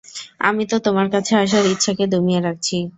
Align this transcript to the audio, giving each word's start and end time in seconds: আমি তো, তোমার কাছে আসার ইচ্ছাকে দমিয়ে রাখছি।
আমি 0.39 0.63
তো, 0.65 0.75
তোমার 0.79 1.07
কাছে 1.11 1.33
আসার 1.37 1.65
ইচ্ছাকে 1.65 2.05
দমিয়ে 2.07 2.41
রাখছি। 2.41 2.75